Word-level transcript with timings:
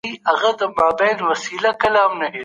بهرنۍ 0.03 0.15
تګلاره 0.59 0.91
بې 0.99 1.09
له 1.19 1.25
اصولو 1.33 1.71
نه 1.79 2.01
نه 2.19 2.27
ده. 2.31 2.39